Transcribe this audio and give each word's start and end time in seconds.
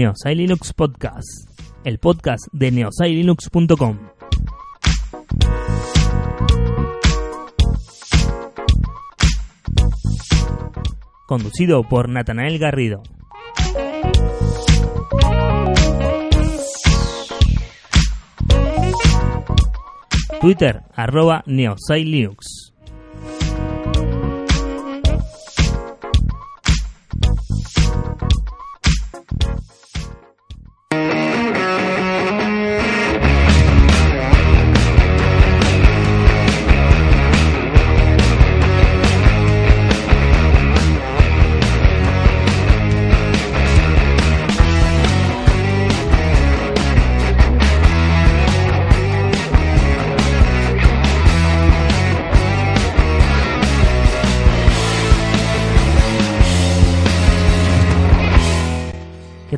Neosai 0.00 0.34
Linux 0.34 0.72
Podcast, 0.72 1.28
el 1.84 1.98
podcast 1.98 2.46
de 2.52 2.70
neosailinux.com. 2.70 3.98
Conducido 11.26 11.82
por 11.82 12.08
Natanael 12.08 12.58
Garrido. 12.58 13.02
Twitter, 20.40 20.80
arroba 20.96 21.42
neosailinux. 21.44 22.59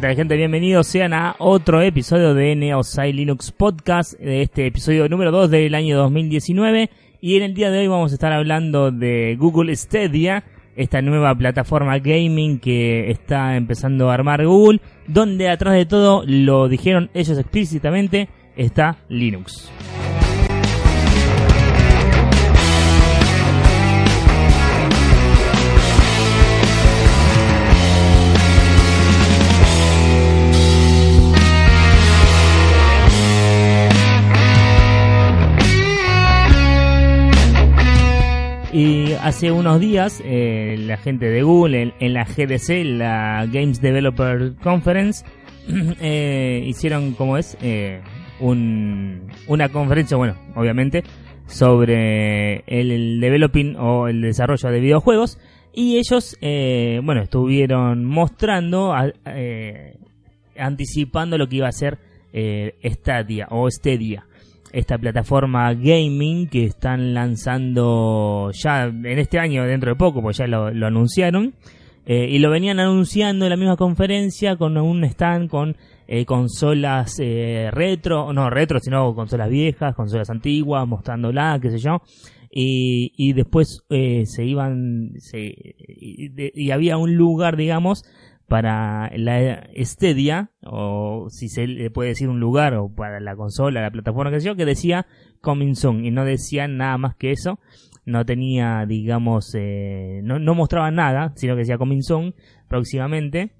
Tal 0.03 0.17
gente? 0.17 0.37
Bienvenidos 0.37 0.89
sean 0.89 1.15
a 1.15 1.37
otro 1.39 1.81
episodio 1.81 2.35
de 2.35 2.57
Neosai 2.57 3.13
Linux 3.13 3.53
Podcast, 3.53 4.19
de 4.19 4.43
este 4.43 4.67
episodio 4.67 5.09
número 5.09 5.31
2 5.31 5.49
del 5.49 5.77
año 5.77 5.97
2019. 5.97 6.91
Y 7.21 7.37
en 7.37 7.45
el 7.45 7.55
día 7.55 7.71
de 7.71 7.79
hoy 7.79 7.87
vamos 7.87 8.11
a 8.11 8.15
estar 8.15 8.33
hablando 8.33 8.91
de 8.91 9.37
Google 9.39 9.77
Stadia, 9.77 10.43
esta 10.75 11.01
nueva 11.03 11.33
plataforma 11.37 12.01
gaming 12.01 12.59
que 12.59 13.13
está 13.13 13.55
empezando 13.55 14.11
a 14.11 14.15
armar 14.15 14.45
Google, 14.45 14.81
donde 15.07 15.49
atrás 15.49 15.75
de 15.75 15.87
todo, 15.87 16.25
lo 16.27 16.69
dijeron 16.69 17.09
ellos 17.15 17.39
explícitamente, 17.39 18.29
está 18.57 18.97
Linux. 19.09 19.71
Y 38.73 39.13
hace 39.21 39.53
unos 39.53 39.81
días 39.81 40.23
eh, 40.25 40.77
la 40.79 40.97
gente 40.97 41.27
de 41.27 41.43
Google 41.43 41.93
en, 41.99 42.15
la 42.15 42.25
GDC, 42.25 42.85
la 42.87 43.47
Games 43.47 43.83
Developer 43.83 44.55
Conference, 44.63 45.27
eh, 46.01 46.65
hicieron 46.67 47.13
como 47.13 47.37
es 47.37 47.59
eh, 47.61 48.01
un, 48.41 49.29
una 49.47 49.69
conferencia, 49.69 50.17
bueno, 50.17 50.37
obviamente, 50.57 51.05
sobre 51.47 52.65
el, 52.67 52.91
el 52.91 53.21
developing 53.21 53.77
o 53.77 54.09
el 54.09 54.23
desarrollo 54.23 54.71
de 54.71 54.81
videojuegos. 54.81 55.39
Y 55.75 55.99
ellos, 55.99 56.39
eh, 56.41 56.99
bueno, 57.03 57.21
estuvieron 57.23 58.07
mostrando, 58.07 58.95
eh, 59.27 59.99
anticipando 60.57 61.37
lo 61.37 61.47
que 61.47 61.57
iba 61.57 61.69
a 61.69 61.73
ser 61.73 61.99
eh, 62.33 62.75
Stadia 62.85 63.49
o 63.51 63.71
Stadia 63.71 64.25
esta 64.73 64.99
plataforma 64.99 65.73
gaming 65.75 66.49
que 66.49 66.65
están 66.65 67.15
lanzando 67.15 68.51
ya 68.53 68.85
en 68.85 69.19
este 69.19 69.39
año, 69.39 69.65
dentro 69.65 69.91
de 69.91 69.97
poco, 69.97 70.23
pues 70.23 70.39
ya 70.39 70.47
lo, 70.47 70.71
lo 70.71 70.87
anunciaron. 70.87 71.55
Eh, 72.05 72.27
y 72.31 72.41
lo 72.41 72.51
venían 72.51 72.81
anunciando 72.81 73.45
en 73.45 73.51
la 73.51 73.57
misma 73.57 73.77
conferencia 73.77 74.57
con 74.57 74.77
un 74.77 75.05
stand 75.05 75.49
con 75.49 75.77
eh, 76.09 76.25
consolas 76.25 77.15
eh, 77.21 77.69
retro, 77.71 78.33
no 78.33 78.51
retro, 78.51 78.81
sino 78.81 79.15
consolas 79.15 79.49
viejas, 79.49 79.95
consolas 79.95 80.29
antiguas, 80.29 80.87
mostrándola, 80.89 81.61
qué 81.63 81.71
sé 81.71 81.79
yo. 81.79 82.03
Y, 82.51 83.13
y 83.17 83.35
después 83.35 83.85
eh, 83.89 84.25
se 84.27 84.45
iban, 84.45 85.13
se, 85.19 85.55
y, 85.89 86.29
de- 86.31 86.51
y 86.55 86.73
había 86.73 86.97
un 86.97 87.15
lugar, 87.17 87.57
digamos, 87.57 88.03
para 88.53 89.11
la 89.17 89.67
Stadia, 89.79 90.51
o 90.63 91.29
si 91.31 91.49
se 91.49 91.67
le 91.67 91.91
puede 91.91 92.11
decir 92.11 92.29
un 92.29 92.39
lugar, 92.39 92.75
o 92.75 92.91
para 92.91 93.19
la 93.19 93.35
consola, 93.35 93.81
la 93.81 93.91
plataforma 93.91 94.31
que 94.31 94.45
yo, 94.45 94.57
que 94.57 94.67
decía 94.67 95.07
Coming 95.41 95.75
Soon, 95.75 96.05
y 96.05 96.11
no 96.11 96.27
decía 96.27 96.69
nada 96.69 96.99
más 96.99 97.17
que 97.17 97.31
eso, 97.31 97.61
no 98.05 98.27
tenía, 98.27 98.85
digamos, 98.85 99.55
eh, 99.55 100.21
no, 100.23 100.39
no 100.39 100.55
mostraba 100.55 100.91
nada, 100.91 101.33
sino 101.35 101.55
que 101.55 101.61
decía 101.61 101.79
Coming 101.79 102.03
Soon 102.03 102.35
próximamente. 102.69 103.53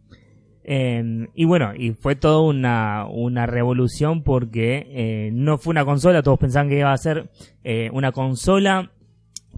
Eh, 0.63 1.27
y 1.35 1.47
bueno, 1.47 1.73
y 1.75 1.93
fue 1.93 2.15
toda 2.15 2.43
una, 2.43 3.07
una 3.07 3.47
revolución 3.47 4.23
porque 4.23 4.89
eh, 4.91 5.31
no 5.33 5.57
fue 5.57 5.71
una 5.71 5.87
consola, 5.87 6.23
todos 6.23 6.39
pensaban 6.39 6.69
que 6.69 6.79
iba 6.79 6.93
a 6.93 6.99
ser 6.99 7.31
eh, 7.65 7.89
una 7.95 8.13
consola 8.13 8.93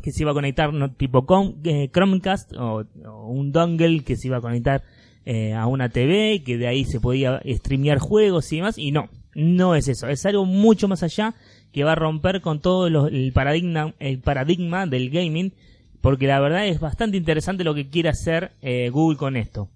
que 0.01 0.13
se 0.13 0.23
iba 0.23 0.31
a 0.31 0.35
conectar 0.35 0.71
tipo 0.97 1.27
eh, 1.65 1.91
Chromecast 1.93 2.53
o, 2.53 2.85
o 3.05 3.29
un 3.33 3.51
dongle 3.51 4.05
que 4.05 4.17
se 4.17 4.29
iba 4.29 4.37
a 4.37 4.41
conectar 4.41 4.85
eh, 5.27 5.55
a 5.55 5.67
una 5.67 5.89
TV, 5.89 6.43
que 6.45 6.59
de 6.59 6.67
ahí 6.67 6.85
se 6.85 7.01
podía 7.01 7.41
streamear 7.47 7.99
juegos 7.99 8.53
y 8.53 8.57
demás, 8.57 8.79
y 8.79 8.93
no, 8.93 9.09
no 9.35 9.75
es 9.75 9.89
eso, 9.89 10.09
es 10.09 10.25
algo 10.27 10.45
mucho 10.45 10.89
más 10.89 11.03
allá 11.03 11.35
que 11.73 11.83
va 11.83 11.93
a 11.93 11.97
romper 11.97 12.41
con 12.41 12.61
todo 12.61 12.87
el 13.09 13.33
paradigma, 13.33 13.95
el 13.99 14.19
paradigma 14.21 14.87
del 14.87 15.11
gaming, 15.11 15.53
porque 16.01 16.27
la 16.27 16.39
verdad 16.39 16.67
es 16.67 16.79
bastante 16.79 17.17
interesante 17.17 17.65
lo 17.65 17.75
que 17.75 17.89
quiere 17.89 18.11
hacer 18.11 18.53
eh, 18.63 18.91
Google 18.91 19.17
con 19.17 19.37
esto. 19.37 19.69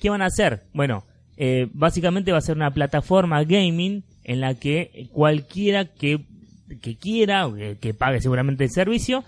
¿Qué 0.00 0.10
van 0.10 0.22
a 0.22 0.26
hacer? 0.26 0.62
Bueno, 0.72 1.04
eh, 1.36 1.68
básicamente 1.72 2.32
va 2.32 2.38
a 2.38 2.40
ser 2.40 2.56
una 2.56 2.72
plataforma 2.72 3.44
gaming 3.44 4.02
en 4.24 4.40
la 4.40 4.54
que 4.54 5.08
cualquiera 5.12 5.84
que, 5.84 6.24
que 6.80 6.96
quiera, 6.96 7.46
o 7.46 7.54
que, 7.54 7.76
que 7.78 7.94
pague 7.94 8.20
seguramente 8.20 8.64
el 8.64 8.70
servicio, 8.70 9.22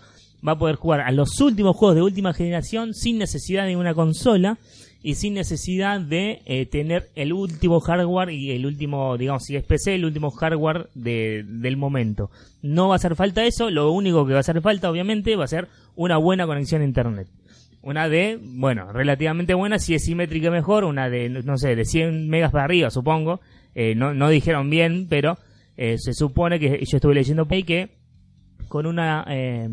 va 0.46 0.52
a 0.52 0.58
poder 0.58 0.76
jugar 0.76 1.02
a 1.02 1.12
los 1.12 1.40
últimos 1.40 1.76
juegos 1.76 1.94
de 1.94 2.02
última 2.02 2.32
generación 2.32 2.94
sin 2.94 3.18
necesidad 3.18 3.66
de 3.66 3.76
una 3.76 3.94
consola 3.94 4.58
y 5.02 5.14
sin 5.14 5.34
necesidad 5.34 6.00
de 6.00 6.42
eh, 6.44 6.66
tener 6.66 7.08
el 7.14 7.32
último 7.32 7.80
hardware 7.80 8.30
y 8.30 8.50
el 8.50 8.66
último, 8.66 9.16
digamos, 9.16 9.44
si 9.44 9.56
es 9.56 9.64
PC, 9.64 9.94
el 9.94 10.04
último 10.04 10.30
hardware 10.30 10.88
de, 10.94 11.44
del 11.46 11.76
momento. 11.76 12.30
No 12.62 12.88
va 12.88 12.94
a 12.94 12.96
hacer 12.96 13.16
falta 13.16 13.44
eso, 13.44 13.70
lo 13.70 13.92
único 13.92 14.26
que 14.26 14.32
va 14.32 14.38
a 14.38 14.40
hacer 14.40 14.60
falta, 14.60 14.90
obviamente, 14.90 15.36
va 15.36 15.44
a 15.44 15.48
ser 15.48 15.68
una 15.96 16.18
buena 16.18 16.46
conexión 16.46 16.82
a 16.82 16.84
internet. 16.84 17.28
Una 17.82 18.10
de, 18.10 18.38
bueno, 18.42 18.92
relativamente 18.92 19.54
buena, 19.54 19.78
si 19.78 19.94
es 19.94 20.04
simétrica 20.04 20.50
mejor, 20.50 20.84
una 20.84 21.08
de, 21.08 21.30
no 21.30 21.56
sé, 21.56 21.74
de 21.76 21.86
100 21.86 22.28
megas 22.28 22.52
para 22.52 22.64
arriba, 22.64 22.90
supongo. 22.90 23.40
Eh, 23.74 23.94
no, 23.94 24.12
no 24.12 24.28
dijeron 24.28 24.68
bien, 24.68 25.06
pero 25.08 25.38
eh, 25.78 25.96
se 25.98 26.12
supone 26.12 26.60
que 26.60 26.84
yo 26.84 26.96
estuve 26.96 27.14
leyendo 27.14 27.46
que 27.46 27.96
con 28.68 28.86
una 28.86 29.24
eh, 29.28 29.66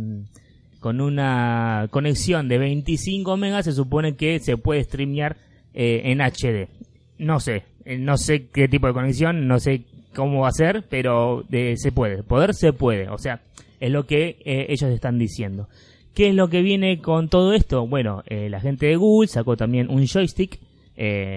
con 0.79 1.01
una 1.01 1.87
conexión 1.89 2.47
de 2.47 2.57
25 2.57 3.37
megas 3.37 3.65
se 3.65 3.73
supone 3.73 4.15
que 4.15 4.39
se 4.39 4.57
puede 4.57 4.83
streamear 4.83 5.37
eh, 5.73 6.11
en 6.11 6.21
HD. 6.21 6.69
No 7.17 7.39
sé, 7.39 7.63
eh, 7.85 7.97
no 7.97 8.17
sé 8.17 8.47
qué 8.47 8.67
tipo 8.67 8.87
de 8.87 8.93
conexión, 8.93 9.47
no 9.47 9.59
sé 9.59 9.83
cómo 10.15 10.41
va 10.41 10.49
a 10.49 10.51
ser, 10.51 10.85
pero 10.89 11.43
eh, 11.51 11.75
se 11.77 11.91
puede, 11.91 12.23
poder 12.23 12.53
se 12.53 12.73
puede, 12.73 13.09
o 13.09 13.17
sea, 13.17 13.41
es 13.79 13.91
lo 13.91 14.05
que 14.05 14.37
ellos 14.43 14.89
están 14.89 15.19
diciendo. 15.19 15.67
¿Qué 16.15 16.29
es 16.29 16.35
lo 16.35 16.49
que 16.49 16.63
viene 16.63 16.99
con 16.99 17.29
todo 17.29 17.53
esto? 17.53 17.85
Bueno, 17.85 18.23
la 18.27 18.59
gente 18.59 18.87
de 18.87 18.95
Google 18.95 19.27
sacó 19.27 19.55
también 19.55 19.87
un 19.91 20.07
joystick, 20.07 20.59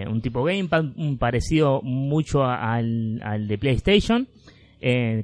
un 0.09 0.23
tipo 0.23 0.43
gamepad, 0.43 0.87
parecido 1.19 1.83
mucho 1.83 2.45
al, 2.45 3.21
al 3.23 3.47
de 3.47 3.59
PlayStation, 3.59 4.27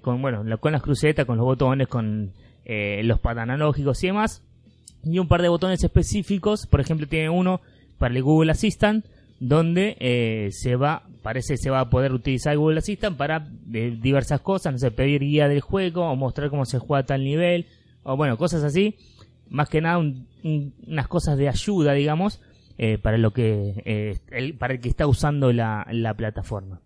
con 0.03 0.21
bueno, 0.21 0.45
con 0.61 0.73
las 0.73 0.83
crucetas, 0.83 1.25
con 1.25 1.39
los 1.39 1.47
botones, 1.47 1.89
con 1.89 2.33
eh, 2.67 3.01
los 3.05 3.19
pads 3.21 3.39
analógicos 3.41 4.03
y 4.05 4.09
demás, 4.09 4.43
y 5.03 5.19
un 5.19 5.29
par 5.29 5.41
de 5.41 5.49
botones 5.49 5.83
específicos, 5.83 6.67
por 6.67 6.81
ejemplo 6.81 7.07
tiene 7.07 7.31
uno 7.31 7.61
para 7.97 8.15
el 8.15 8.23
Google 8.23 8.53
Assistant, 8.53 9.07
donde 9.41 9.97
eh, 10.01 10.49
se 10.53 10.77
va, 10.77 11.05
parece 11.23 11.57
se 11.57 11.71
va 11.71 11.81
a 11.81 11.91
poder 11.91 12.13
utilizar 12.13 12.57
Google 12.57 12.79
Assistant 12.79 13.17
para 13.17 13.49
eh, 13.73 13.97
diversas 14.01 14.41
cosas, 14.41 14.73
no 14.73 14.79
sé, 14.79 14.91
pedir 14.91 15.21
guía 15.23 15.49
del 15.49 15.61
juego 15.61 16.11
o 16.11 16.17
mostrar 16.17 16.51
cómo 16.51 16.65
se 16.67 16.79
juega 16.79 17.01
a 17.03 17.07
tal 17.07 17.23
nivel, 17.25 17.67
o 18.03 18.17
bueno, 18.17 18.37
cosas 18.37 18.65
así, 18.65 18.97
más 19.49 19.69
que 19.69 19.81
nada 19.81 19.99
un- 19.99 20.27
un- 20.43 20.75
unas 20.87 21.07
cosas 21.09 21.39
de 21.39 21.49
ayuda, 21.49 21.93
digamos, 21.93 22.41
eh, 22.79 22.99
para 22.99 23.17
lo 23.17 23.31
que 23.33 23.83
eh, 23.87 24.19
el, 24.31 24.55
para 24.59 24.75
el 24.75 24.81
que 24.81 24.89
está 24.89 25.07
usando 25.07 25.53
la, 25.53 25.87
la 25.91 26.15
plataforma. 26.15 26.81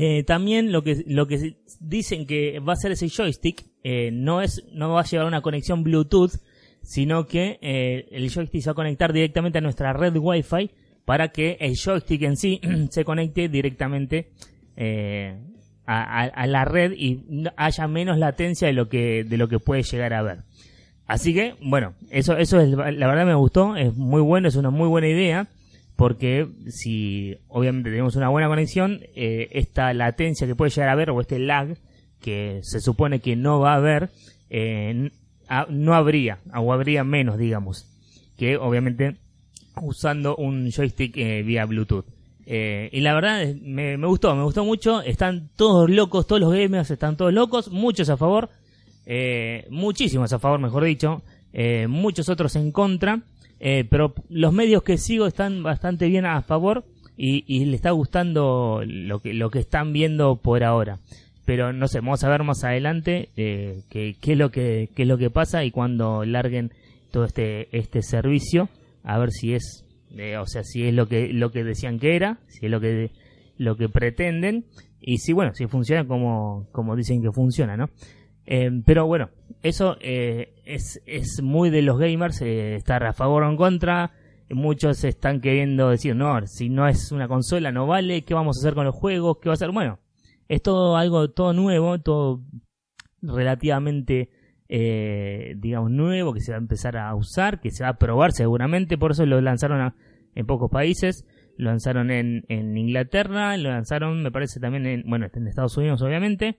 Eh, 0.00 0.22
también 0.22 0.70
lo 0.70 0.84
que 0.84 1.02
lo 1.08 1.26
que 1.26 1.56
dicen 1.80 2.24
que 2.24 2.60
va 2.60 2.74
a 2.74 2.76
ser 2.76 2.92
ese 2.92 3.08
joystick 3.08 3.66
eh, 3.82 4.10
no 4.12 4.40
es 4.40 4.62
no 4.72 4.90
va 4.90 5.00
a 5.00 5.04
llevar 5.04 5.26
una 5.26 5.40
conexión 5.40 5.82
Bluetooth, 5.82 6.34
sino 6.82 7.26
que 7.26 7.58
el 7.60 8.30
joystick 8.30 8.62
se 8.62 8.68
va 8.68 8.72
a 8.72 8.76
conectar 8.76 9.12
directamente 9.12 9.58
a 9.58 9.60
nuestra 9.60 9.92
red 9.92 10.16
Wi-Fi 10.16 10.70
para 11.04 11.32
que 11.32 11.56
el 11.58 11.74
joystick 11.76 12.22
en 12.22 12.36
sí 12.36 12.60
se 12.90 13.04
conecte 13.04 13.48
directamente 13.48 14.30
a, 15.84 16.46
la 16.46 16.64
red 16.64 16.92
y 16.92 17.44
haya 17.56 17.88
menos 17.88 18.18
latencia 18.18 18.68
de 18.68 18.74
lo 18.74 18.88
que 18.88 19.24
de 19.24 19.36
lo 19.36 19.48
que 19.48 19.58
puede 19.58 19.82
llegar 19.82 20.14
a 20.14 20.22
ver. 20.22 20.44
Así 21.08 21.34
que, 21.34 21.56
bueno, 21.60 21.94
eso 22.10 22.36
eso 22.36 22.60
es 22.60 22.68
la 22.68 23.08
verdad 23.08 23.26
me 23.26 23.34
gustó, 23.34 23.74
es 23.74 23.96
muy 23.96 24.22
bueno, 24.22 24.46
es 24.46 24.54
una 24.54 24.70
muy 24.70 24.86
buena 24.86 25.08
idea 25.08 25.48
porque 25.98 26.46
si 26.68 27.36
obviamente 27.48 27.90
tenemos 27.90 28.14
una 28.14 28.28
buena 28.28 28.46
conexión, 28.46 29.00
eh, 29.16 29.48
esta 29.50 29.92
latencia 29.92 30.46
que 30.46 30.54
puede 30.54 30.70
llegar 30.70 30.90
a 30.90 30.92
haber 30.92 31.10
o 31.10 31.20
este 31.20 31.40
lag 31.40 31.76
que 32.20 32.60
se 32.62 32.80
supone 32.80 33.18
que 33.18 33.34
no 33.34 33.58
va 33.58 33.72
a 33.72 33.78
haber, 33.78 34.08
eh, 34.48 35.10
no 35.70 35.94
habría, 35.94 36.38
o 36.54 36.72
habría 36.72 37.02
menos, 37.02 37.36
digamos, 37.36 37.84
que 38.36 38.56
obviamente 38.56 39.16
usando 39.82 40.36
un 40.36 40.70
joystick 40.70 41.16
eh, 41.16 41.42
vía 41.42 41.66
Bluetooth. 41.66 42.06
y 42.46 43.00
la 43.00 43.14
verdad 43.14 43.52
me, 43.60 43.96
me, 43.96 44.06
gustó, 44.06 44.36
me 44.36 44.44
gustó 44.44 44.64
mucho, 44.64 45.02
están 45.02 45.50
todos 45.56 45.90
locos, 45.90 46.28
todos 46.28 46.40
los 46.40 46.52
gamers 46.52 46.92
están 46.92 47.16
todos 47.16 47.34
locos, 47.34 47.72
muchos 47.72 48.08
a 48.08 48.16
favor, 48.16 48.50
muchísimos 49.68 50.32
a 50.32 50.38
favor, 50.38 50.60
mejor 50.60 50.84
dicho, 50.84 51.22
muchos 51.88 52.28
otros 52.28 52.54
en 52.54 52.70
contra. 52.70 53.20
Eh, 53.60 53.84
pero 53.88 54.14
los 54.28 54.52
medios 54.52 54.82
que 54.82 54.98
sigo 54.98 55.26
están 55.26 55.62
bastante 55.62 56.08
bien 56.08 56.26
a 56.26 56.42
favor 56.42 56.84
y, 57.16 57.64
le 57.64 57.74
está 57.74 57.90
gustando 57.90 58.82
lo 58.86 59.20
que, 59.20 59.34
lo 59.34 59.50
que 59.50 59.58
están 59.58 59.92
viendo 59.92 60.36
por 60.36 60.62
ahora. 60.62 61.00
Pero 61.44 61.72
no 61.72 61.88
sé, 61.88 62.00
vamos 62.00 62.22
a 62.22 62.28
ver 62.28 62.44
más 62.44 62.62
adelante 62.62 63.30
eh, 63.36 63.82
qué, 63.88 64.16
es 64.20 64.38
lo 64.38 64.50
que, 64.50 64.90
qué 64.94 65.02
es 65.02 65.08
lo 65.08 65.18
que 65.18 65.30
pasa 65.30 65.64
y 65.64 65.70
cuando 65.70 66.24
larguen 66.24 66.72
todo 67.10 67.24
este, 67.24 67.76
este 67.76 68.02
servicio, 68.02 68.68
a 69.02 69.18
ver 69.18 69.30
si 69.32 69.54
es, 69.54 69.84
eh, 70.16 70.36
o 70.36 70.46
sea, 70.46 70.62
si 70.62 70.84
es 70.84 70.94
lo 70.94 71.08
que, 71.08 71.32
lo 71.32 71.50
que 71.50 71.64
decían 71.64 71.98
que 71.98 72.14
era, 72.14 72.38
si 72.48 72.66
es 72.66 72.70
lo 72.70 72.80
que, 72.80 73.10
lo 73.56 73.76
que 73.76 73.88
pretenden 73.88 74.66
y 75.00 75.18
si, 75.18 75.32
bueno, 75.32 75.52
si 75.54 75.66
funciona 75.66 76.06
como, 76.06 76.68
como 76.70 76.94
dicen 76.94 77.22
que 77.22 77.32
funciona, 77.32 77.76
¿no? 77.76 77.90
Eh, 78.46 78.70
pero 78.84 79.06
bueno, 79.06 79.30
eso 79.62 79.96
eh, 80.00 80.54
es, 80.64 81.02
es 81.06 81.42
muy 81.42 81.70
de 81.70 81.82
los 81.82 81.98
gamers, 81.98 82.40
eh, 82.42 82.76
estar 82.76 83.04
a 83.04 83.12
favor 83.12 83.42
o 83.42 83.50
en 83.50 83.56
contra. 83.56 84.12
Muchos 84.50 85.04
están 85.04 85.40
queriendo 85.40 85.90
decir, 85.90 86.16
no, 86.16 86.46
si 86.46 86.68
no 86.70 86.88
es 86.88 87.12
una 87.12 87.28
consola 87.28 87.70
no 87.70 87.86
vale, 87.86 88.22
¿qué 88.22 88.34
vamos 88.34 88.56
a 88.56 88.60
hacer 88.60 88.74
con 88.74 88.86
los 88.86 88.94
juegos? 88.94 89.38
¿Qué 89.42 89.48
va 89.48 89.52
a 89.52 89.54
hacer? 89.54 89.70
Bueno, 89.72 89.98
es 90.48 90.62
todo 90.62 90.96
algo 90.96 91.30
todo 91.30 91.52
nuevo, 91.52 91.98
todo 91.98 92.40
relativamente, 93.20 94.30
digamos, 94.68 95.90
nuevo, 95.90 96.32
que 96.32 96.40
se 96.40 96.52
va 96.52 96.56
a 96.56 96.60
empezar 96.60 96.96
a 96.96 97.14
usar, 97.14 97.60
que 97.60 97.70
se 97.70 97.84
va 97.84 97.90
a 97.90 97.98
probar 97.98 98.32
seguramente, 98.32 98.96
por 98.96 99.10
eso 99.10 99.26
lo 99.26 99.38
lanzaron 99.42 99.92
en 100.34 100.46
pocos 100.46 100.70
países. 100.70 101.26
Lo 101.58 101.70
lanzaron 101.70 102.12
en, 102.12 102.44
en 102.48 102.78
Inglaterra, 102.78 103.56
lo 103.56 103.70
lanzaron, 103.70 104.22
me 104.22 104.30
parece, 104.30 104.60
también 104.60 104.86
en, 104.86 105.02
bueno, 105.06 105.26
en 105.30 105.46
Estados 105.48 105.76
Unidos, 105.76 106.00
obviamente 106.00 106.58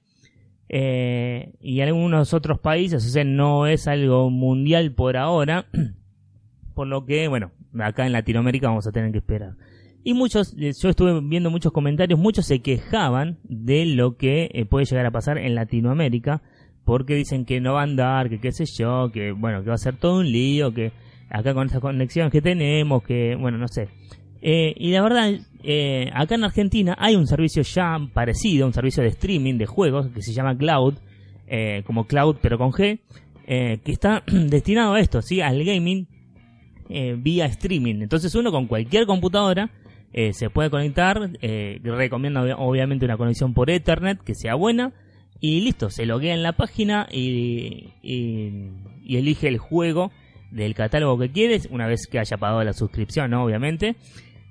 eh, 0.70 1.54
y 1.60 1.82
algunos 1.82 2.34
otros 2.36 2.60
países, 2.60 3.04
o 3.04 3.10
sea, 3.10 3.24
no 3.24 3.66
es 3.66 3.88
algo 3.88 4.30
mundial 4.30 4.94
por 4.94 5.18
ahora, 5.18 5.66
por 6.76 6.88
lo 6.88 7.06
que, 7.06 7.28
bueno, 7.28 7.52
acá 7.80 8.06
en 8.06 8.14
Latinoamérica 8.14 8.68
vamos 8.68 8.86
a 8.86 8.92
tener 8.92 9.12
que 9.12 9.18
esperar. 9.18 9.56
Y 10.04 10.14
muchos, 10.14 10.56
eh, 10.60 10.72
yo 10.80 10.90
estuve 10.90 11.20
viendo 11.22 11.50
muchos 11.50 11.72
comentarios, 11.72 12.20
muchos 12.20 12.46
se 12.46 12.62
quejaban 12.62 13.40
de 13.44 13.86
lo 13.88 14.16
que 14.16 14.52
eh, 14.54 14.66
puede 14.66 14.86
llegar 14.86 15.08
a 15.08 15.12
pasar 15.12 15.40
en 15.40 15.56
Latinoamérica, 15.56 16.44
porque 16.86 17.16
dicen 17.16 17.46
que 17.46 17.60
no 17.60 17.74
va 17.74 17.82
a 17.82 17.84
andar, 17.84 18.30
que 18.30 18.40
qué 18.40 18.52
sé 18.52 18.66
yo, 18.66 19.12
que 19.12 19.32
bueno, 19.32 19.64
que 19.64 19.70
va 19.70 19.76
a 19.76 19.80
ser 19.80 19.98
todo 19.98 20.20
un 20.20 20.32
lío, 20.32 20.72
que 20.74 20.92
acá 21.30 21.56
con 21.56 21.66
estas 21.66 21.82
conexiones 21.82 22.32
que 22.32 22.42
tenemos, 22.42 23.04
que 23.04 23.36
bueno, 23.36 23.58
no 23.58 23.68
sé. 23.68 23.90
Eh, 24.42 24.74
y 24.78 24.92
la 24.92 25.02
verdad, 25.02 25.32
eh, 25.64 26.10
acá 26.14 26.36
en 26.36 26.44
Argentina 26.44 26.96
hay 26.98 27.16
un 27.16 27.28
servicio 27.28 27.62
ya 27.64 27.98
parecido, 28.14 28.66
un 28.66 28.74
servicio 28.74 29.04
de 29.04 29.10
streaming 29.10 29.58
de 29.58 29.66
juegos 29.66 30.08
que 30.10 30.22
se 30.22 30.34
llama 30.34 30.58
Cloud, 30.58 30.96
eh, 31.48 31.84
como 31.86 32.06
Cloud 32.06 32.38
pero 32.42 32.58
con 32.58 32.72
G, 32.72 33.00
que 33.46 33.92
está 33.92 34.24
destinado 34.28 34.94
a 34.94 35.00
esto, 35.00 35.22
¿sí? 35.22 35.42
al 35.42 35.64
gaming 35.64 36.08
vía 37.18 37.46
streaming. 37.46 38.02
Entonces 38.02 38.34
uno 38.34 38.52
con 38.52 38.66
cualquier 38.66 39.06
computadora 39.06 39.70
se 40.32 40.50
puede 40.50 40.72
conectar, 40.72 41.30
recomiendo 41.84 42.42
obviamente 42.58 43.06
una 43.06 43.18
conexión 43.18 43.54
por 43.54 43.70
Ethernet 43.70 44.20
que 44.24 44.34
sea 44.34 44.56
buena 44.56 44.94
y 45.40 45.62
listo, 45.62 45.92
se 45.92 46.08
loguea 46.08 46.34
en 46.34 46.42
la 46.42 46.54
página 46.54 47.08
y, 47.12 47.94
y 48.02 49.18
elige 49.18 49.48
el 49.48 49.60
juego 49.60 50.12
del 50.52 50.74
catálogo 50.76 51.18
que 51.20 51.32
quieres, 51.32 51.68
una 51.72 51.88
vez 51.88 52.08
que 52.08 52.20
haya 52.20 52.38
pagado 52.38 52.64
la 52.64 52.74
suscripción, 52.74 53.32
¿no? 53.32 53.44
obviamente. 53.44 53.96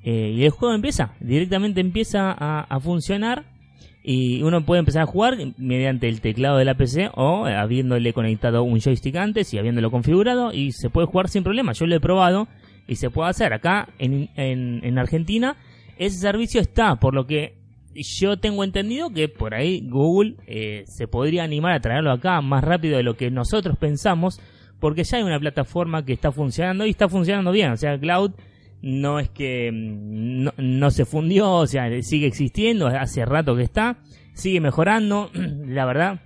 Eh, 0.05 0.33
y 0.37 0.45
el 0.45 0.51
juego 0.51 0.75
empieza, 0.75 1.15
directamente 1.21 1.81
empieza 1.81 2.31
a, 2.31 2.81
funcionar 2.81 3.45
y 4.03 4.43
uno 4.43 4.65
puede 4.65 4.79
empezar 4.79 5.03
a 5.03 5.07
jugar 5.07 5.37
mediante 5.59 6.09
el 6.09 6.21
teclado 6.21 6.57
de 6.57 6.65
la 6.65 6.77
PC 6.77 7.11
o 7.15 7.47
habiéndole 7.47 8.13
conectado 8.13 8.63
un 8.63 8.81
joystick 8.81 9.17
antes 9.17 9.53
y 9.53 9.59
habiéndolo 9.59 9.91
configurado 9.91 10.53
y 10.53 10.73
se 10.73 10.89
puede 10.89 11.09
jugar 11.09 11.29
sin 11.29 11.43
problema. 11.43 11.73
Yo 11.73 11.87
lo 11.87 11.97
he 11.97 12.01
probado 12.01 12.49
y 12.87 12.97
se 12.97 13.11
puede 13.11 13.29
hacer 13.29 13.53
acá 13.53 13.89
en, 13.99 14.31
en, 14.37 14.99
Argentina. 14.99 15.57
Ese 15.99 16.19
servicio 16.19 16.61
está, 16.61 16.97
por 16.97 17.13
lo 17.13 17.27
que 17.27 17.57
yo 17.95 18.39
tengo 18.39 18.65
entendido 18.65 19.11
que 19.11 19.29
por 19.29 19.55
ahí 19.55 19.87
Google 19.89 20.37
eh, 20.47 20.85
se 20.87 21.09
podría 21.09 21.43
animar 21.43 21.73
a 21.73 21.81
traerlo 21.81 22.13
acá 22.13 22.41
más 22.41 22.63
rápido 22.63 22.97
de 22.97 23.03
lo 23.03 23.17
que 23.17 23.31
nosotros 23.31 23.77
pensamos 23.77 24.41
porque 24.81 25.05
ya 25.05 25.19
hay 25.19 25.23
una 25.23 25.41
plataforma 25.41 26.05
que 26.05 26.13
está 26.13 26.33
funcionando 26.33 26.87
y 26.87 26.91
está 26.91 27.09
funcionando 27.09 27.53
bien. 27.53 27.73
O 27.73 27.77
sea, 27.77 27.99
Cloud 27.99 28.33
no 28.83 29.19
es 29.19 29.29
que 29.31 29.71
mm, 29.73 30.49
no, 30.57 30.91
se 30.91 31.05
fundió, 31.05 31.51
o 31.51 31.67
sea, 31.67 31.91
sigue 32.03 32.27
existiendo, 32.27 32.87
hace 32.87 33.25
rato 33.25 33.57
que 33.57 33.63
está, 33.63 33.99
sigue 34.35 34.61
mejorando, 34.61 35.31
la 35.35 35.85
verdad, 35.85 36.21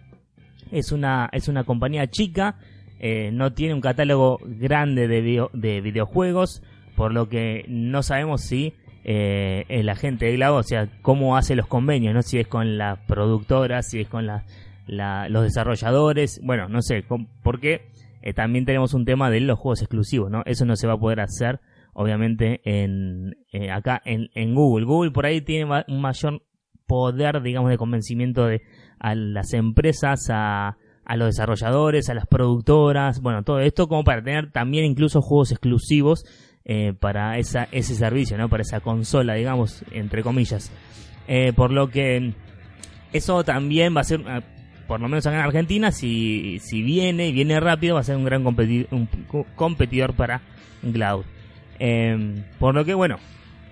es 0.70 0.92
una, 0.92 1.28
es 1.32 1.48
una 1.48 1.64
compañía 1.64 2.08
chica, 2.08 2.56
eh, 2.98 3.30
no 3.32 3.52
tiene 3.52 3.74
un 3.74 3.80
catálogo 3.80 4.38
grande 4.44 5.08
de, 5.08 5.46
de 5.52 5.80
videojuegos, 5.80 6.62
por 6.96 7.12
lo 7.12 7.28
que 7.28 7.64
no 7.68 8.02
sabemos 8.02 8.42
si 8.42 8.74
eh, 9.04 9.64
el 9.68 9.88
agente 9.88 10.26
de 10.26 10.36
Cloud, 10.36 10.58
o 10.58 10.62
sea, 10.62 10.88
cómo 11.02 11.36
hace 11.36 11.56
los 11.56 11.66
convenios, 11.66 12.14
no 12.14 12.22
si 12.22 12.38
es 12.38 12.46
con 12.46 12.78
las 12.78 12.98
productoras, 13.00 13.88
si 13.88 14.00
es 14.00 14.08
con 14.08 14.26
la, 14.26 14.44
los 14.86 15.42
desarrolladores, 15.42 16.40
bueno, 16.44 16.68
no 16.68 16.82
sé, 16.82 17.04
porque 17.42 17.86
eh, 18.22 18.32
también 18.32 18.64
tenemos 18.64 18.94
un 18.94 19.04
tema 19.04 19.30
de 19.30 19.40
los 19.40 19.58
juegos 19.58 19.82
exclusivos, 19.82 20.30
¿no? 20.30 20.42
Eso 20.46 20.64
no 20.64 20.76
se 20.76 20.86
va 20.86 20.94
a 20.94 20.98
poder 20.98 21.20
hacer 21.20 21.60
obviamente 21.92 22.60
en 22.64 23.36
eh, 23.52 23.70
acá 23.70 24.00
en, 24.04 24.54
Google. 24.54 24.86
Google 24.86 25.10
por 25.10 25.26
ahí 25.26 25.40
tiene 25.42 25.84
un 25.88 26.00
mayor 26.00 26.42
poder, 26.86 27.42
digamos, 27.42 27.70
de 27.70 27.76
convencimiento 27.76 28.46
de 28.46 28.62
a 28.98 29.14
las 29.14 29.52
empresas, 29.52 30.30
a, 30.30 30.78
a 31.04 31.16
los 31.16 31.28
desarrolladores, 31.28 32.08
a 32.08 32.14
las 32.14 32.26
productoras, 32.26 33.20
bueno, 33.20 33.42
todo 33.42 33.58
esto 33.60 33.88
como 33.88 34.04
para 34.04 34.22
tener 34.22 34.52
también 34.52 34.84
incluso 34.84 35.20
juegos 35.20 35.50
exclusivos 35.50 36.24
eh, 36.64 36.94
para 36.98 37.38
esa, 37.38 37.64
ese 37.72 37.96
servicio, 37.96 38.38
¿no? 38.38 38.48
Para 38.48 38.62
esa 38.62 38.80
consola, 38.80 39.34
digamos, 39.34 39.84
entre 39.90 40.22
comillas. 40.22 40.70
Por 41.56 41.72
lo 41.72 41.88
que 41.88 42.34
eso 43.12 43.42
también 43.42 43.96
va 43.96 44.02
a 44.02 44.04
ser, 44.04 44.22
por 44.92 45.00
lo 45.00 45.08
menos 45.08 45.24
acá 45.24 45.36
en 45.36 45.44
Argentina, 45.46 45.90
si, 45.90 46.58
si 46.58 46.82
viene 46.82 47.28
y 47.28 47.32
viene 47.32 47.58
rápido, 47.60 47.94
va 47.94 48.00
a 48.00 48.04
ser 48.04 48.14
un 48.14 48.26
gran 48.26 48.44
competidor 49.56 50.12
para 50.12 50.42
Cloud. 50.82 51.24
Em, 51.78 52.44
por 52.58 52.74
lo 52.74 52.84
que, 52.84 52.92
bueno, 52.92 53.16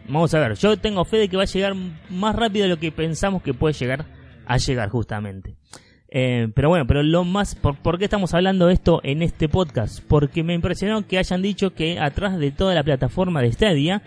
vamos 0.08 0.32
a 0.32 0.38
ver. 0.38 0.54
Yo 0.54 0.78
tengo 0.78 1.04
fe 1.04 1.18
de 1.18 1.28
que 1.28 1.36
va 1.36 1.42
a 1.42 1.44
llegar 1.44 1.74
más 2.08 2.34
rápido 2.34 2.62
de 2.62 2.70
lo 2.70 2.78
que 2.78 2.90
pensamos 2.90 3.42
que 3.42 3.52
puede 3.52 3.74
llegar 3.74 4.06
a 4.46 4.56
llegar, 4.56 4.88
justamente. 4.88 5.56
Em, 6.08 6.52
pero 6.52 6.70
bueno, 6.70 6.86
pero 6.86 7.02
lo 7.02 7.24
más. 7.24 7.54
Por, 7.54 7.98
qué 7.98 8.04
estamos 8.04 8.32
hablando 8.32 8.68
de 8.68 8.72
esto 8.72 9.02
en 9.04 9.20
este 9.20 9.46
podcast? 9.46 10.02
Porque 10.08 10.42
me 10.42 10.54
impresionó 10.54 11.06
que 11.06 11.18
hayan 11.18 11.42
dicho 11.42 11.74
que 11.74 11.98
atrás 12.00 12.38
de 12.38 12.50
toda 12.50 12.74
la 12.74 12.82
plataforma 12.82 13.42
de 13.42 13.52
Stadia 13.52 14.00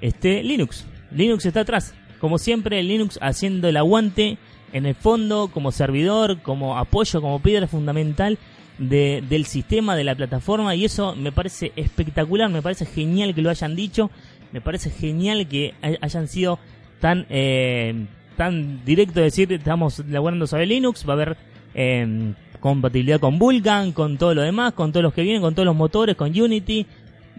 esté 0.00 0.42
Linux. 0.42 0.86
Linux 1.12 1.44
está 1.44 1.60
atrás. 1.60 1.94
Como 2.20 2.38
siempre, 2.38 2.82
Linux 2.82 3.18
haciendo 3.20 3.68
el 3.68 3.76
aguante 3.76 4.38
en 4.74 4.86
el 4.86 4.96
fondo, 4.96 5.48
como 5.54 5.70
servidor, 5.70 6.42
como 6.42 6.76
apoyo, 6.76 7.22
como 7.22 7.38
piedra 7.38 7.68
fundamental 7.68 8.38
de, 8.76 9.22
del 9.28 9.46
sistema, 9.46 9.94
de 9.94 10.02
la 10.02 10.16
plataforma, 10.16 10.74
y 10.74 10.84
eso 10.84 11.14
me 11.14 11.30
parece 11.30 11.72
espectacular, 11.76 12.50
me 12.50 12.60
parece 12.60 12.84
genial 12.84 13.36
que 13.36 13.40
lo 13.40 13.50
hayan 13.50 13.76
dicho, 13.76 14.10
me 14.50 14.60
parece 14.60 14.90
genial 14.90 15.46
que 15.46 15.74
hayan 16.00 16.26
sido 16.26 16.58
tan, 17.00 17.24
eh, 17.30 18.06
tan 18.36 18.84
directo 18.84 19.20
de 19.20 19.26
decir, 19.26 19.52
estamos 19.52 20.00
laburando 20.08 20.48
sobre 20.48 20.66
Linux, 20.66 21.08
va 21.08 21.12
a 21.12 21.16
haber 21.16 21.36
em, 21.72 22.34
compatibilidad 22.58 23.20
con 23.20 23.38
Vulkan, 23.38 23.92
con 23.92 24.18
todo 24.18 24.34
lo 24.34 24.42
demás, 24.42 24.72
con 24.72 24.90
todos 24.90 25.04
los 25.04 25.14
que 25.14 25.22
vienen, 25.22 25.40
con 25.40 25.54
todos 25.54 25.66
los 25.66 25.76
motores, 25.76 26.16
con 26.16 26.36
Unity, 26.36 26.84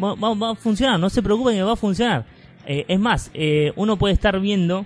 va, 0.01 0.51
a 0.51 0.55
funcionar, 0.55 0.97
no 1.01 1.09
se 1.09 1.21
preocupen 1.21 1.55
que 1.55 1.63
va 1.63 1.73
a 1.73 1.77
funcionar. 1.77 2.25
Eh, 2.65 2.85
es 2.87 2.99
más, 2.99 3.29
eh, 3.33 3.73
uno 3.75 3.97
puede 3.97 4.13
estar 4.13 4.39
viendo 4.39 4.85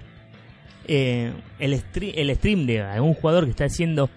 el, 0.90 1.34
el 1.60 2.36
stream 2.36 2.66
de 2.66 2.82
algún 2.82 3.14
jugador 3.14 3.46
que 3.46 3.52
está 3.52 3.66
haciendo 3.66 4.10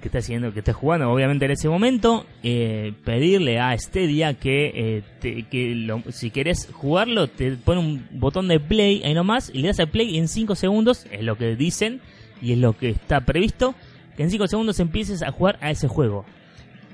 que 0.00 0.08
esté 0.08 0.18
haciendo, 0.18 0.52
que 0.52 0.60
esté 0.60 0.72
jugando, 0.72 1.10
obviamente 1.10 1.44
en 1.44 1.52
ese 1.52 1.68
momento, 1.68 2.26
eh, 2.42 2.92
pedirle 3.04 3.58
a 3.58 3.76
Stadia 3.78 4.34
que, 4.34 5.02
eh, 5.22 6.02
si 6.10 6.30
querés 6.30 6.68
jugarlo, 6.72 7.28
te 7.28 7.52
pone 7.52 7.80
un 7.80 8.06
botón 8.12 8.48
de 8.48 8.60
play 8.60 9.02
ahí 9.04 9.14
nomás 9.14 9.50
y 9.52 9.58
le 9.58 9.68
das 9.68 9.80
a 9.80 9.86
play 9.86 10.18
en 10.18 10.28
5 10.28 10.54
segundos, 10.54 11.06
es 11.10 11.22
lo 11.22 11.36
que 11.36 11.56
dicen 11.56 12.00
y 12.42 12.52
es 12.52 12.58
lo 12.58 12.76
que 12.76 12.90
está 12.90 13.22
previsto, 13.22 13.74
que 14.16 14.24
en 14.24 14.30
5 14.30 14.48
segundos 14.48 14.80
empieces 14.80 15.22
a 15.22 15.32
jugar 15.32 15.58
a 15.60 15.70
ese 15.70 15.88
juego. 15.88 16.24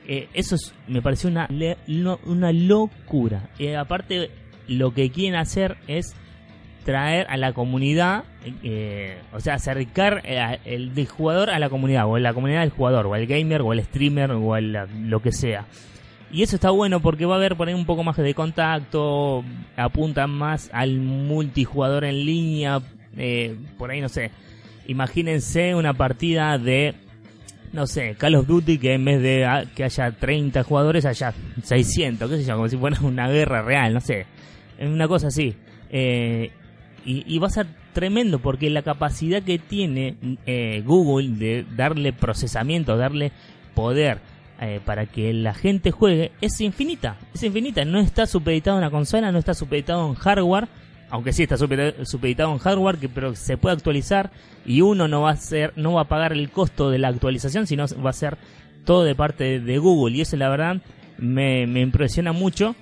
Eh, 0.07 0.29
eso 0.35 0.57
me 0.89 1.01
pareció 1.03 1.31
una, 1.31 1.49
una 2.25 2.53
locura. 2.53 3.51
aparte, 3.79 4.31
lo 4.69 4.95
que 4.95 5.11
quieren 5.11 5.39
hacer 5.39 5.77
es 5.87 6.15
traer 6.85 7.27
a 7.29 7.37
la 7.37 7.53
comunidad, 7.53 8.25
eh, 8.63 9.19
o 9.33 9.41
sea, 9.41 9.55
acercar 9.55 10.23
eh, 10.25 10.59
el 10.65 10.95
del 10.95 11.07
jugador 11.07 11.51
a 11.51 11.59
la 11.59 11.69
comunidad, 11.71 12.07
o 12.09 12.19
la 12.19 12.35
comunidad 12.35 12.61
del 12.61 12.71
jugador, 12.71 13.07
o 13.07 13.17
el 13.17 13.27
gamer, 13.27 13.63
o 13.63 13.73
el 13.73 13.83
streamer, 13.85 14.33
o 14.33 14.61
lo 14.61 15.23
que 15.23 15.33
sea. 15.33 15.67
Y 16.33 16.43
eso 16.43 16.57
está 16.57 16.71
bueno 16.71 17.01
porque 17.01 17.27
va 17.27 17.35
a 17.35 17.37
haber 17.37 17.57
por 17.57 17.69
ahí 17.69 17.75
un 17.75 17.85
poco 17.85 18.03
más 18.03 18.17
de 18.17 18.35
contacto, 18.35 19.45
apunta 19.77 20.27
más 20.27 20.71
al 20.73 20.99
multijugador 20.99 22.05
en 22.05 22.25
línea, 22.25 22.81
eh, 23.19 23.55
por 23.77 23.91
ahí 23.91 24.01
no 24.01 24.09
sé. 24.09 24.31
Imagínense 24.87 25.75
una 25.75 25.93
partida 25.93 26.57
de, 26.57 26.95
no 27.73 27.87
sé, 27.87 28.15
Call 28.17 28.37
of 28.37 28.47
Duty 28.47 28.79
que 28.79 28.95
en 28.95 29.05
vez 29.05 29.21
de 29.21 29.45
ah, 29.45 29.65
que 29.77 29.85
haya 29.85 30.11
30 30.11 30.63
jugadores 30.63 31.05
haya 31.05 31.35
600, 31.63 32.31
qué 32.31 32.37
sé 32.39 32.45
yo, 32.45 32.55
como 32.57 32.69
si 32.69 32.79
fuera 32.79 32.99
una 33.03 33.29
guerra 33.29 33.61
real, 33.61 33.93
no 33.93 34.01
sé. 34.01 34.25
Una 34.81 35.07
cosa 35.07 35.29
así. 35.29 35.55
Eh, 35.91 36.51
y, 37.05 37.39
va 37.39 37.49
a 37.49 37.51
ser 37.51 37.67
tremendo 37.93 38.39
porque 38.39 38.71
la 38.71 38.83
capacidad 38.83 39.43
que 39.43 39.59
tiene 39.59 40.17
eh, 40.47 40.83
Google 40.85 41.37
de 41.37 41.67
darle 41.77 42.13
procesamiento, 42.13 42.97
darle 42.97 43.33
poder 43.75 44.21
eh, 44.61 44.81
para 44.85 45.07
que 45.07 45.33
la 45.33 45.55
gente 45.55 45.91
juegue 45.91 46.33
es 46.41 46.61
infinita. 46.61 47.17
Es 47.35 47.43
infinita. 47.43 47.85
No 47.85 47.99
está 48.01 48.27
supeditado 48.27 48.77
en 48.77 48.85
una 48.85 48.91
consola, 48.91 49.33
no 49.33 49.39
está 49.39 49.55
supeditado 49.55 50.07
en 50.07 50.15
hardware. 50.15 50.69
Aunque 51.11 51.33
sí 51.33 51.43
está 51.43 51.59
supeditado 51.59 52.53
en 52.53 52.59
hardware, 52.59 52.97
que, 52.97 53.09
pero 53.09 53.35
se 53.35 53.59
puede 53.59 53.75
actualizar 53.75 54.31
y 54.65 54.81
uno 54.81 55.09
no 55.09 55.21
va 55.21 55.33
a 55.33 55.37
ser, 55.37 55.75
no 55.77 55.93
va 55.93 56.03
a 56.03 56.09
pagar 56.09 56.33
el 56.33 56.49
costo 56.49 56.89
de 56.89 56.99
la 56.99 57.09
actualización, 57.09 57.67
sino 57.67 57.85
va 58.03 58.09
a 58.09 58.15
ser 58.15 58.39
todo 58.87 59.05
de 59.05 59.15
parte 59.15 59.61
de 59.61 59.79
Google. 59.79 60.17
Y 60.17 60.23
eso 60.23 60.37
la 60.37 60.49
verdad 60.49 60.81
me 61.19 61.65
impresiona 61.81 62.33
mucho. 62.33 62.75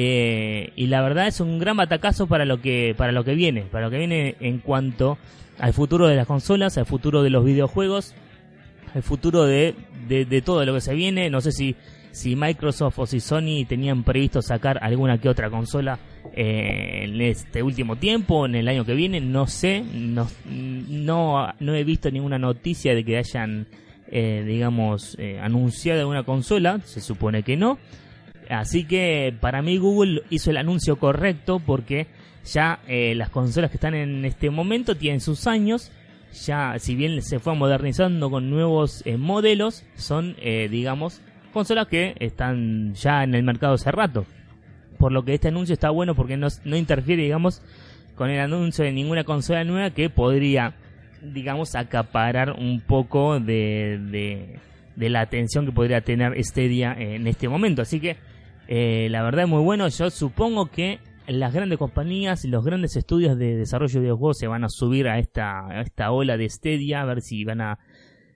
Eh, 0.00 0.72
y 0.76 0.86
la 0.86 1.02
verdad 1.02 1.26
es 1.26 1.40
un 1.40 1.58
gran 1.58 1.76
batacazo 1.76 2.28
para 2.28 2.44
lo 2.44 2.62
que 2.62 2.94
para 2.96 3.10
lo 3.10 3.24
que 3.24 3.34
viene, 3.34 3.62
para 3.62 3.86
lo 3.86 3.90
que 3.90 3.98
viene 3.98 4.36
en 4.38 4.58
cuanto 4.58 5.18
al 5.58 5.72
futuro 5.72 6.06
de 6.06 6.14
las 6.14 6.24
consolas, 6.24 6.78
al 6.78 6.86
futuro 6.86 7.24
de 7.24 7.30
los 7.30 7.44
videojuegos, 7.44 8.14
al 8.94 9.02
futuro 9.02 9.44
de, 9.44 9.74
de, 10.06 10.40
todo 10.42 10.64
lo 10.64 10.74
que 10.74 10.82
se 10.82 10.94
viene. 10.94 11.30
No 11.30 11.40
sé 11.40 11.50
si, 11.50 11.74
si 12.12 12.36
Microsoft 12.36 12.96
o 13.00 13.06
si 13.06 13.18
Sony 13.18 13.64
tenían 13.68 14.04
previsto 14.04 14.40
sacar 14.40 14.78
alguna 14.82 15.18
que 15.18 15.28
otra 15.28 15.50
consola 15.50 15.98
eh, 16.32 17.00
en 17.02 17.20
este 17.20 17.64
último 17.64 17.96
tiempo, 17.96 18.46
en 18.46 18.54
el 18.54 18.68
año 18.68 18.84
que 18.84 18.94
viene, 18.94 19.20
no 19.20 19.48
sé, 19.48 19.82
no, 19.82 20.28
no, 20.46 21.52
no 21.58 21.74
he 21.74 21.82
visto 21.82 22.08
ninguna 22.08 22.38
noticia 22.38 22.94
de 22.94 23.04
que 23.04 23.16
hayan, 23.16 23.66
eh, 24.12 24.44
digamos, 24.46 25.18
anunciado 25.42 26.02
alguna 26.02 26.22
consola, 26.22 26.78
se 26.84 27.00
supone 27.00 27.42
que 27.42 27.56
no. 27.56 27.80
Así 28.48 28.84
que 28.84 29.34
para 29.40 29.62
mí 29.62 29.76
Google 29.78 30.22
hizo 30.30 30.50
el 30.50 30.56
anuncio 30.56 30.96
correcto 30.96 31.60
porque 31.64 32.06
ya 32.44 32.80
eh, 32.86 33.14
las 33.14 33.28
consolas 33.30 33.70
que 33.70 33.76
están 33.76 33.94
en 33.94 34.24
este 34.24 34.50
momento 34.50 34.94
tienen 34.96 35.20
sus 35.20 35.46
años. 35.46 35.92
Ya, 36.44 36.78
si 36.78 36.94
bien 36.94 37.22
se 37.22 37.38
fue 37.38 37.54
modernizando 37.54 38.30
con 38.30 38.50
nuevos 38.50 39.02
eh, 39.06 39.16
modelos, 39.16 39.84
son, 39.96 40.36
eh, 40.40 40.68
digamos, 40.70 41.22
consolas 41.52 41.88
que 41.88 42.14
están 42.20 42.94
ya 42.94 43.24
en 43.24 43.34
el 43.34 43.42
mercado 43.42 43.74
hace 43.74 43.90
rato. 43.90 44.26
Por 44.98 45.12
lo 45.12 45.24
que 45.24 45.34
este 45.34 45.48
anuncio 45.48 45.72
está 45.72 45.90
bueno 45.90 46.14
porque 46.14 46.36
no, 46.36 46.48
no 46.64 46.76
interfiere, 46.76 47.22
digamos, 47.22 47.62
con 48.14 48.30
el 48.30 48.40
anuncio 48.40 48.84
de 48.84 48.92
ninguna 48.92 49.24
consola 49.24 49.64
nueva 49.64 49.90
que 49.90 50.10
podría, 50.10 50.74
digamos, 51.22 51.74
acaparar 51.74 52.52
un 52.52 52.80
poco 52.80 53.40
de, 53.40 53.98
de, 54.10 54.58
de 54.96 55.08
la 55.08 55.20
atención 55.20 55.64
que 55.66 55.72
podría 55.72 56.00
tener 56.00 56.34
este 56.36 56.68
día 56.68 56.94
en 56.98 57.26
este 57.26 57.48
momento. 57.48 57.82
Así 57.82 58.00
que 58.00 58.16
eh, 58.68 59.08
la 59.10 59.22
verdad 59.22 59.44
es 59.44 59.48
muy 59.48 59.62
bueno. 59.62 59.88
Yo 59.88 60.10
supongo 60.10 60.66
que 60.66 61.00
las 61.26 61.52
grandes 61.52 61.78
compañías 61.78 62.44
y 62.44 62.48
los 62.48 62.64
grandes 62.64 62.96
estudios 62.96 63.36
de 63.38 63.56
desarrollo 63.56 63.94
de 63.94 64.00
videojuegos 64.00 64.38
se 64.38 64.46
van 64.46 64.64
a 64.64 64.68
subir 64.68 65.08
a 65.08 65.18
esta, 65.18 65.80
esta 65.80 66.10
ola 66.12 66.36
de 66.36 66.48
Stadia, 66.48 67.02
a 67.02 67.04
ver 67.04 67.20
si 67.20 67.44
van 67.44 67.60
a 67.60 67.78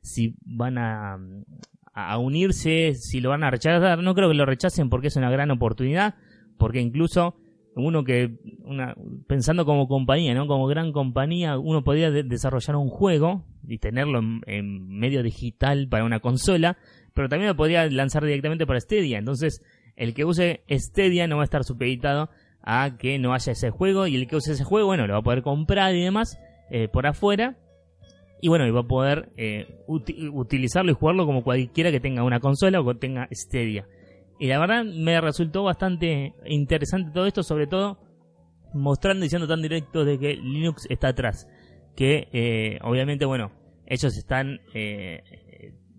si 0.03 0.35
van 0.45 0.79
a, 0.79 1.17
a 1.95 2.19
unirse, 2.19 2.95
si 2.95 3.21
lo 3.21 3.31
van 3.31 3.45
a 3.45 3.51
rechazar. 3.51 4.03
No 4.03 4.15
creo 4.15 4.29
que 4.29 4.35
lo 4.35 4.47
rechacen 4.47 4.91
porque 4.91 5.09
es 5.09 5.17
una 5.17 5.31
gran 5.31 5.51
oportunidad, 5.51 6.17
porque 6.59 6.81
incluso 6.81 7.37
uno 7.75 8.05
que 8.05 8.37
una, 8.65 8.95
pensando 9.27 9.65
como 9.65 9.89
compañía, 9.89 10.35
¿no? 10.35 10.47
Como 10.47 10.67
gran 10.67 10.93
compañía, 10.93 11.59
uno 11.59 11.83
podría 11.85 12.11
desarrollar 12.11 12.77
un 12.77 12.89
juego 12.89 13.45
y 13.67 13.79
tenerlo 13.79 14.21
en, 14.47 14.89
medio 14.89 15.23
digital 15.23 15.89
para 15.89 16.05
una 16.05 16.21
consola, 16.21 16.77
pero 17.15 17.29
también 17.29 17.49
lo 17.49 17.57
podría 17.57 17.89
lanzar 17.89 18.25
directamente 18.25 18.67
para 18.67 18.81
Stadia. 18.81 19.19
Entonces, 19.19 19.63
el 19.97 20.15
que 20.15 20.25
use 20.25 20.63
Stadia 20.71 21.27
no 21.27 21.37
va 21.37 21.43
a 21.43 21.45
estar 21.45 21.65
supeditado 21.65 22.31
a 22.63 22.97
que 22.99 23.19
no 23.19 23.35
haya 23.35 23.53
ese 23.53 23.71
juego 23.71 24.07
y 24.07 24.17
el 24.17 24.27
que 24.27 24.37
use 24.37 24.53
ese 24.53 24.65
juego, 24.65 24.87
bueno, 24.87 25.07
lo 25.07 25.15
va 25.15 25.21
a 25.21 25.23
poder 25.23 25.43
comprar 25.43 25.95
y 25.95 26.03
demás 26.03 26.39
eh, 26.71 26.89
por 26.89 27.07
afuera 27.07 27.57
y 28.41 28.49
bueno, 28.49 28.67
y 28.67 28.71
va 28.73 28.81
a 28.81 28.89
poder 28.89 29.31
eh, 29.37 29.79
utilizarlo 29.87 30.91
y 30.91 30.95
jugarlo 30.95 31.27
como 31.27 31.45
cualquiera 31.45 31.93
que 31.93 32.01
tenga 32.01 32.25
una 32.25 32.41
consola 32.41 32.81
o 32.81 32.87
que 32.87 32.95
tenga 32.97 33.29
Stadia. 33.31 33.87
Y 34.41 34.49
la 34.49 34.59
verdad 34.59 34.85
me 34.85 35.21
resultó 35.21 35.63
bastante 35.63 36.35
interesante 36.47 37.13
todo 37.13 37.27
esto, 37.27 37.45
sobre 37.45 37.69
todo 37.69 37.99
mostrando 38.75 39.25
y 39.25 39.29
siendo 39.29 39.47
tan 39.47 39.63
directo 39.63 40.05
de 40.05 40.19
que 40.19 40.35
Linux 40.35 40.87
está 40.91 41.09
atrás. 41.09 41.47
Que 41.95 42.29
eh, 42.33 42.81
obviamente, 42.83 43.27
bueno, 43.27 43.53
ellos 43.87 44.17
están 44.17 44.59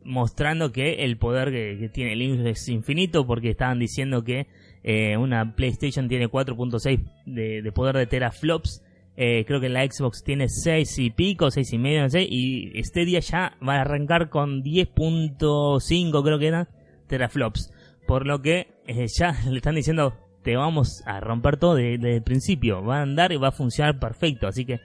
mostrando 0.05 0.71
que 0.71 1.03
el 1.03 1.17
poder 1.17 1.51
que, 1.51 1.89
tiene 1.89 2.15
Linux 2.15 2.45
es 2.45 2.69
infinito 2.69 3.25
porque 3.25 3.49
estaban 3.49 3.79
diciendo 3.79 4.23
que 4.23 4.47
eh, 4.83 5.17
una 5.17 5.55
PlayStation 5.55 6.07
tiene 6.07 6.29
4.6 6.29 6.99
de, 7.25 7.71
poder 7.71 7.97
de 7.97 8.07
teraflops. 8.07 8.83
Eh, 9.15 9.45
creo 9.45 9.61
que 9.61 9.69
la 9.69 9.85
Xbox 9.85 10.23
tiene 10.23 10.49
6 10.49 10.99
y 10.99 11.09
pico, 11.11 11.51
6 11.51 11.73
y 11.73 11.77
medio, 11.77 12.01
no 12.01 12.09
sé. 12.09 12.25
Y 12.27 12.77
este 12.77 13.05
día 13.05 13.19
ya 13.19 13.57
va 13.65 13.75
a 13.75 13.81
arrancar 13.81 14.29
con 14.29 14.63
10.5, 14.63 16.23
creo 16.23 16.39
que 16.39 16.47
era, 16.47 16.67
teraflops. 17.07 17.71
Por 18.07 18.25
lo 18.25 18.41
que 18.41 18.67
eh, 18.87 19.07
ya 19.07 19.35
le 19.49 19.57
están 19.57 19.75
diciendo, 19.75 20.13
te 20.43 20.55
vamos 20.55 21.03
a 21.05 21.19
romper 21.19 21.57
todo 21.57 21.75
desde 21.75 22.15
el 22.15 22.23
principio. 22.23 22.83
Va 22.83 22.99
a 22.99 23.03
andar 23.03 23.31
y 23.31 23.37
va 23.37 23.49
a 23.49 23.51
funcionar 23.51 23.99
perfecto. 23.99 24.47
Así 24.47 24.65
que 24.65 24.81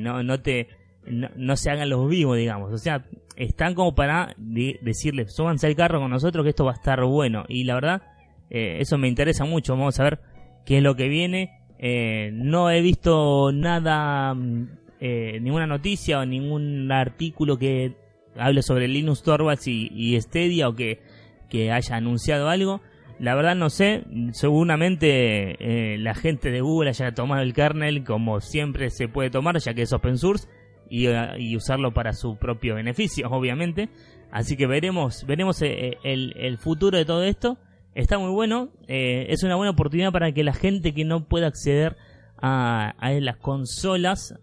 no, 0.00 0.22
no 0.22 0.40
te 0.40 0.68
no, 1.10 1.56
se 1.56 1.70
hagan 1.70 1.88
los 1.88 2.08
vivos, 2.08 2.36
digamos. 2.36 2.72
O 2.72 2.78
sea, 2.78 3.04
están 3.36 3.74
como 3.74 3.94
para 3.94 4.34
decirles, 4.38 5.34
súbanse 5.34 5.66
al 5.66 5.76
carro 5.76 6.00
con 6.00 6.10
nosotros 6.10 6.44
que 6.44 6.50
esto 6.50 6.64
va 6.64 6.72
a 6.72 6.74
estar 6.74 7.02
bueno. 7.04 7.44
Y 7.48 7.64
la 7.64 7.74
verdad, 7.74 8.02
eh, 8.50 8.78
eso 8.80 8.98
me 8.98 9.08
interesa 9.08 9.44
mucho. 9.44 9.76
Vamos 9.76 9.98
a 10.00 10.04
ver 10.04 10.20
qué 10.64 10.78
es 10.78 10.82
lo 10.82 10.96
que 10.96 11.08
viene. 11.08 11.50
Eh, 11.78 12.30
no 12.32 12.70
he 12.70 12.80
visto 12.80 13.52
nada, 13.52 14.34
mm, 14.34 14.68
eh, 15.00 15.38
ninguna 15.40 15.66
noticia 15.66 16.20
o 16.20 16.26
ningún 16.26 16.90
artículo 16.90 17.58
que 17.58 17.94
hable 18.36 18.62
sobre 18.62 18.88
Linux 18.88 19.22
Torvalds 19.22 19.66
y, 19.68 19.90
y 19.92 20.62
o 20.62 20.74
que, 20.74 21.00
que 21.48 21.72
haya 21.72 21.96
anunciado 21.96 22.48
algo. 22.48 22.80
La 23.20 23.34
verdad 23.34 23.56
no 23.56 23.68
sé, 23.68 24.04
seguramente 24.30 25.96
la 25.98 26.14
gente 26.14 26.52
de 26.52 26.60
Google 26.60 26.90
haya 26.90 27.14
tomado 27.14 27.42
el 27.42 27.52
kernel 27.52 28.04
como 28.04 28.40
siempre 28.40 28.90
se 28.90 29.08
puede 29.08 29.28
tomar, 29.28 29.58
ya 29.58 29.74
que 29.74 29.82
es 29.82 29.92
open 29.92 30.18
source, 30.18 30.46
eh, 30.90 31.34
y, 31.38 31.56
usarlo 31.56 31.92
para 31.92 32.12
su 32.12 32.36
propio 32.36 32.74
beneficio, 32.74 33.28
obviamente. 33.30 33.88
Así 34.30 34.56
que 34.56 34.66
veremos, 34.66 35.24
veremos 35.26 35.62
eh, 35.62 35.96
el, 36.04 36.34
el 36.36 36.58
futuro 36.58 36.98
de 36.98 37.04
todo 37.04 37.22
esto. 37.22 37.58
Está 37.94 38.18
muy 38.18 38.30
bueno, 38.30 38.68
eh, 38.86 39.26
es 39.30 39.42
una 39.42 39.56
buena 39.56 39.72
oportunidad 39.72 40.12
para 40.12 40.32
que 40.32 40.44
la 40.44 40.52
gente 40.52 40.92
que 40.92 41.04
no 41.04 41.26
pueda 41.26 41.46
acceder 41.46 41.96
a, 42.40 42.90
a 42.98 43.12
las 43.12 43.38
consolas, 43.38 44.34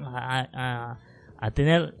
a, 0.00 0.98
a, 1.38 1.50
tener 1.52 1.94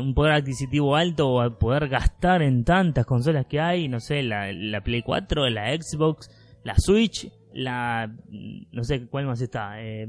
un 0.00 0.14
poder 0.14 0.32
adquisitivo 0.34 0.94
alto 0.96 1.28
o 1.28 1.40
a 1.40 1.58
poder 1.58 1.88
gastar 1.88 2.42
en 2.42 2.64
tantas 2.64 3.06
consolas 3.06 3.46
que 3.46 3.60
hay, 3.60 3.88
no 3.88 4.00
sé, 4.00 4.22
la, 4.22 4.52
la 4.52 4.82
Play 4.82 5.02
4, 5.02 5.48
la 5.48 5.72
Xbox, 5.76 6.30
la 6.62 6.74
Switch, 6.76 7.28
la, 7.52 8.12
no 8.72 8.84
sé 8.84 9.06
cuál 9.06 9.26
más 9.26 9.40
está, 9.40 9.82
eh, 9.82 10.06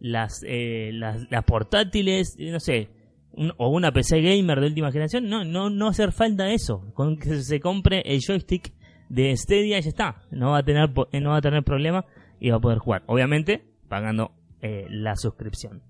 las, 0.00 0.42
eh, 0.46 0.90
las, 0.92 1.30
las, 1.30 1.44
portátiles, 1.44 2.36
eh, 2.38 2.50
no 2.50 2.60
sé, 2.60 2.88
o 3.56 3.68
una 3.68 3.92
PC 3.92 4.20
gamer 4.20 4.60
de 4.60 4.66
última 4.66 4.90
generación, 4.90 5.28
no, 5.28 5.44
no, 5.44 5.70
no 5.70 5.88
hacer 5.88 6.12
falta 6.12 6.50
eso. 6.50 6.84
Con 6.94 7.16
que 7.18 7.42
se 7.42 7.60
compre 7.60 8.02
el 8.04 8.20
joystick 8.20 8.72
de 9.08 9.36
Stadia 9.36 9.80
ya 9.80 9.88
está. 9.88 10.22
No 10.30 10.50
va 10.52 10.58
a 10.58 10.62
tener, 10.62 10.90
no 10.90 11.30
va 11.30 11.36
a 11.36 11.40
tener 11.40 11.62
problema 11.62 12.04
y 12.40 12.50
va 12.50 12.56
a 12.56 12.60
poder 12.60 12.78
jugar. 12.78 13.02
Obviamente, 13.06 13.64
pagando 13.88 14.32
eh, 14.60 14.86
la 14.90 15.16
suscripción. 15.16 15.82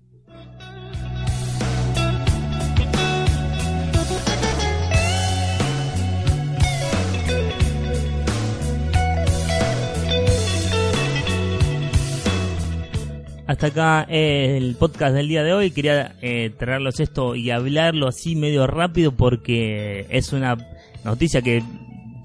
Hasta 13.49 13.65
acá 13.65 14.05
el 14.07 14.75
podcast 14.75 15.15
del 15.15 15.27
día 15.27 15.41
de 15.41 15.53
hoy. 15.53 15.71
Quería 15.71 16.13
eh, 16.21 16.51
traerlos 16.55 16.99
esto 16.99 17.33
y 17.33 17.49
hablarlo 17.49 18.07
así 18.07 18.35
medio 18.35 18.67
rápido 18.67 19.11
porque 19.11 20.05
es 20.09 20.33
una 20.33 20.55
noticia 21.03 21.41
que 21.41 21.63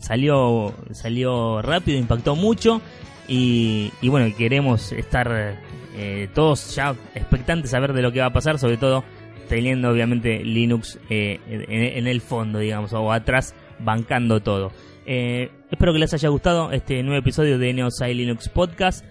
salió 0.01 0.75
salió 0.93 1.63
rápido, 1.63 1.99
impactó 1.99 2.37
mucho 2.37 2.83
y, 3.27 3.91
bueno, 4.03 4.37
queremos 4.37 4.93
estar 4.93 5.57
eh, 5.97 6.29
todos 6.35 6.75
ya 6.75 6.95
expectantes 7.15 7.73
a 7.73 7.81
ver 7.81 7.95
de 7.95 8.03
lo 8.03 8.13
que 8.13 8.21
va 8.21 8.27
a 8.27 8.33
pasar, 8.35 8.59
sobre 8.59 8.77
todo 8.77 9.03
teniendo 9.49 9.89
obviamente 9.89 10.45
Linux 10.45 10.99
eh, 11.09 11.41
en, 11.49 12.07
el 12.07 12.21
fondo, 12.21 12.59
digamos, 12.59 12.93
o 12.93 13.11
atrás 13.11 13.55
bancando 13.79 14.41
todo. 14.41 14.73
espero 15.07 15.95
que 15.95 16.01
les 16.01 16.13
haya 16.13 16.29
gustado 16.29 16.71
este 16.71 17.03
nuevo 17.03 17.19
episodio 17.19 17.59
de 17.59 17.73
Neosai 17.73 18.13
Linux 18.13 18.51
Podcast. 18.51 19.07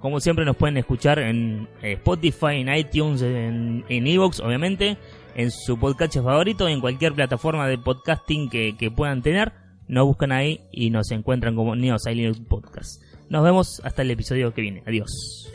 Como 0.00 0.20
siempre 0.20 0.44
nos 0.44 0.56
pueden 0.56 0.76
escuchar 0.76 1.18
en 1.18 1.68
eh, 1.82 1.92
Spotify, 1.92 2.60
en 2.60 2.74
iTunes, 2.74 3.22
en 3.22 4.06
Evox, 4.06 4.40
obviamente, 4.40 4.96
en 5.38 5.52
su 5.52 5.78
podcast 5.78 6.14
favorito, 6.16 6.68
en 6.68 6.80
cualquier 6.80 7.14
plataforma 7.14 7.68
de 7.68 7.78
podcasting 7.78 8.50
que, 8.50 8.92
puedan 8.94 9.22
tener. 9.22 9.52
Nos 9.86 10.04
buscan 10.04 10.32
ahí 10.32 10.60
y 10.72 10.90
nos 10.90 11.12
encuentran 11.12 11.54
como 11.54 11.76
Neo 11.76 11.96
Silent 11.98 12.46
Podcast. 12.48 13.00
Nos 13.30 13.44
vemos 13.44 13.80
hasta 13.84 14.02
el 14.02 14.10
episodio 14.10 14.52
que 14.52 14.62
viene. 14.62 14.82
Adiós. 14.84 15.48